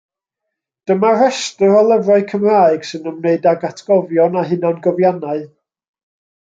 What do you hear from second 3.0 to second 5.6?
ymwneud ag Atgofion a Hunangofiannau.